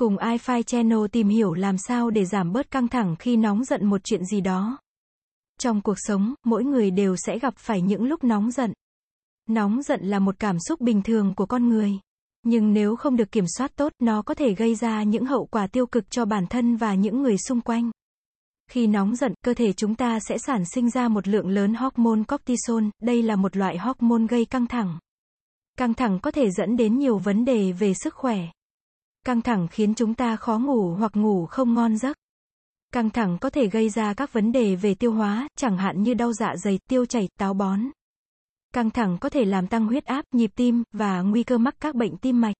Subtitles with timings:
[0.00, 3.86] Cùng iFi Channel tìm hiểu làm sao để giảm bớt căng thẳng khi nóng giận
[3.86, 4.78] một chuyện gì đó.
[5.58, 8.72] Trong cuộc sống, mỗi người đều sẽ gặp phải những lúc nóng giận.
[9.48, 11.92] Nóng giận là một cảm xúc bình thường của con người.
[12.42, 15.66] Nhưng nếu không được kiểm soát tốt, nó có thể gây ra những hậu quả
[15.66, 17.90] tiêu cực cho bản thân và những người xung quanh.
[18.70, 22.22] Khi nóng giận, cơ thể chúng ta sẽ sản sinh ra một lượng lớn hormone
[22.28, 24.98] cortisol, đây là một loại hormone gây căng thẳng.
[25.78, 28.48] Căng thẳng có thể dẫn đến nhiều vấn đề về sức khỏe.
[29.24, 32.16] Căng thẳng khiến chúng ta khó ngủ hoặc ngủ không ngon giấc.
[32.92, 36.14] Căng thẳng có thể gây ra các vấn đề về tiêu hóa, chẳng hạn như
[36.14, 37.80] đau dạ dày, tiêu chảy, táo bón.
[38.74, 41.94] Căng thẳng có thể làm tăng huyết áp, nhịp tim, và nguy cơ mắc các
[41.94, 42.56] bệnh tim mạch.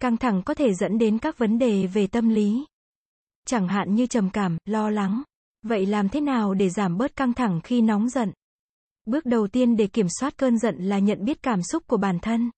[0.00, 2.64] Căng thẳng có thể dẫn đến các vấn đề về tâm lý.
[3.46, 5.22] Chẳng hạn như trầm cảm, lo lắng.
[5.62, 8.32] Vậy làm thế nào để giảm bớt căng thẳng khi nóng giận?
[9.06, 12.18] Bước đầu tiên để kiểm soát cơn giận là nhận biết cảm xúc của bản
[12.18, 12.50] thân.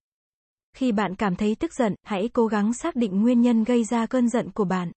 [0.77, 4.07] Khi bạn cảm thấy tức giận, hãy cố gắng xác định nguyên nhân gây ra
[4.07, 4.93] cơn giận của bạn.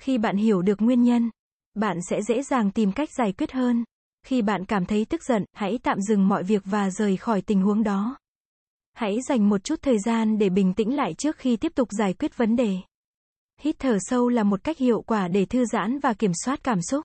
[0.00, 1.30] Khi bạn hiểu được nguyên nhân,
[1.74, 3.84] bạn sẽ dễ dàng tìm cách giải quyết hơn.
[4.26, 7.62] Khi bạn cảm thấy tức giận, hãy tạm dừng mọi việc và rời khỏi tình
[7.62, 8.16] huống đó.
[8.92, 12.14] Hãy dành một chút thời gian để bình tĩnh lại trước khi tiếp tục giải
[12.14, 12.76] quyết vấn đề.
[13.60, 16.82] Hít thở sâu là một cách hiệu quả để thư giãn và kiểm soát cảm
[16.82, 17.04] xúc.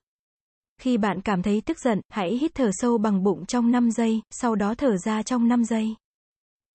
[0.80, 4.22] Khi bạn cảm thấy tức giận, hãy hít thở sâu bằng bụng trong 5 giây,
[4.30, 5.94] sau đó thở ra trong 5 giây.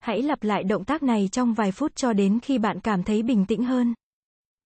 [0.04, 3.24] Hãy lặp lại động tác này trong vài phút cho đến khi bạn cảm thấy
[3.24, 3.94] bình tĩnh hơn.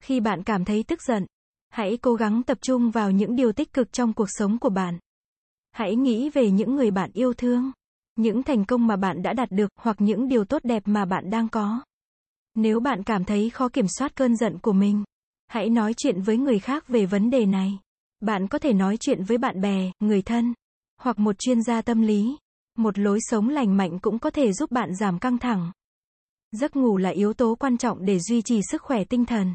[0.03, 1.25] Khi bạn cảm thấy tức giận,
[1.69, 4.99] hãy cố gắng tập trung vào những điều tích cực trong cuộc sống của bạn.
[5.71, 7.71] Hãy nghĩ về những người bạn yêu thương,
[8.15, 11.29] những thành công mà bạn đã đạt được hoặc những điều tốt đẹp mà bạn
[11.29, 11.81] đang có.
[12.55, 15.03] Nếu bạn cảm thấy khó kiểm soát cơn giận của mình,
[15.47, 17.79] hãy nói chuyện với người khác về vấn đề này.
[18.19, 20.53] Bạn có thể nói chuyện với bạn bè, người thân,
[21.01, 22.37] hoặc một chuyên gia tâm lý.
[22.77, 25.71] Một lối sống lành mạnh cũng có thể giúp bạn giảm căng thẳng.
[26.51, 29.53] Giấc ngủ là yếu tố quan trọng để duy trì sức khỏe tinh thần.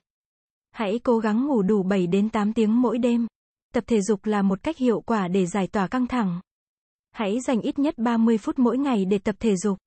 [0.71, 3.27] Hãy cố gắng ngủ đủ 7 đến 8 tiếng mỗi đêm.
[3.75, 6.41] Tập thể dục là một cách hiệu quả để giải tỏa căng thẳng.
[7.13, 9.79] Hãy dành ít nhất 30 phút mỗi ngày để tập thể dục.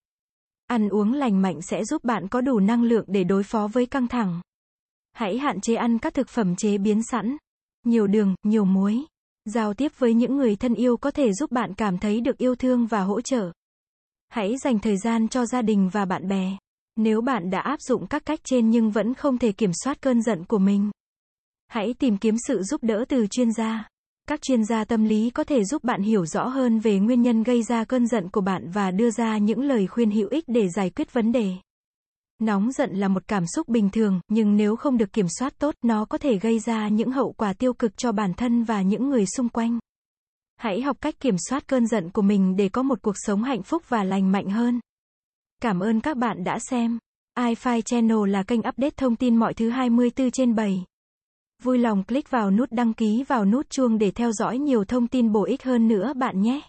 [0.68, 3.86] Ăn uống lành mạnh sẽ giúp bạn có đủ năng lượng để đối phó với
[3.86, 4.42] căng thẳng.
[5.14, 7.38] Hãy hạn chế ăn các thực phẩm chế biến sẵn
[7.86, 9.06] nhiều đường, nhiều muối.
[9.46, 12.56] Giao tiếp với những người thân yêu có thể giúp bạn cảm thấy được yêu
[12.56, 13.52] thương và hỗ trợ.
[14.30, 16.58] Hãy dành thời gian cho gia đình và bạn bè.
[16.96, 20.22] Nếu bạn đã áp dụng các cách trên nhưng vẫn không thể kiểm soát cơn
[20.22, 20.92] giận của mình,
[21.68, 23.88] hãy tìm kiếm sự giúp đỡ từ chuyên gia.
[24.28, 27.44] Các chuyên gia tâm lý có thể giúp bạn hiểu rõ hơn về nguyên nhân
[27.44, 30.70] gây ra cơn giận của bạn và đưa ra những lời khuyên hữu ích để
[30.70, 31.52] giải quyết vấn đề.
[32.42, 35.76] Nóng giận là một cảm xúc bình thường, nhưng nếu không được kiểm soát tốt,
[35.84, 39.10] nó có thể gây ra những hậu quả tiêu cực cho bản thân và những
[39.10, 39.80] người xung quanh.
[40.58, 43.64] Hãy học cách kiểm soát cơn giận của mình để có một cuộc sống hạnh
[43.64, 44.80] phúc và lành mạnh hơn.
[45.62, 47.00] Cảm ơn các bạn đã xem.
[47.38, 50.84] iFi Channel là kênh update thông tin mọi thứ 24 trên 7.
[51.64, 55.08] Vui lòng click vào nút đăng ký vào nút chuông để theo dõi nhiều thông
[55.08, 56.62] tin bổ ích hơn nữa bạn nhé.